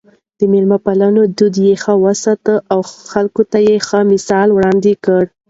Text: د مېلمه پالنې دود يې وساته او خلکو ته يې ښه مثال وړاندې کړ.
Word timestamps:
د 0.37 0.39
مېلمه 0.51 0.77
پالنې 0.85 1.23
دود 1.37 1.55
يې 1.65 1.73
وساته 2.05 2.53
او 2.73 2.79
خلکو 3.11 3.41
ته 3.51 3.57
يې 3.67 3.75
ښه 3.87 3.99
مثال 4.11 4.47
وړاندې 4.51 4.93
کړ. 5.05 5.23